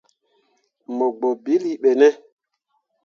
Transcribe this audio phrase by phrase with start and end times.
[0.97, 2.09] Mo gbǝ ɓilli ɓe ne?